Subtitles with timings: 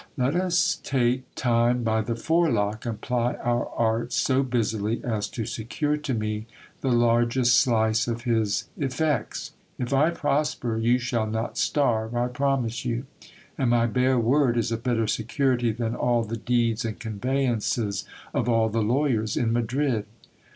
[0.17, 5.45] Let us take time by the forelock, and ply our arts so busily as to
[5.45, 6.47] secure to me
[6.79, 9.51] the largest slice of his effects.
[9.77, 13.05] If I prosper, you shall not starve, I promise you;
[13.59, 18.49] and my bare word is a better security than all the deeds and conveyances of
[18.49, 20.07] all the lawyers in Madrid.